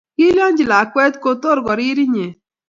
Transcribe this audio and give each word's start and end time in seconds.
kilyachi 0.15 0.63
lakwet 0.71 1.15
kotor 1.23 1.57
koriri 1.65 2.03
inye 2.07 2.27